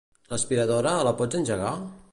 L'aspiradora, 0.31 0.95
la 1.09 1.13
pots 1.21 1.41
engegar? 1.43 1.73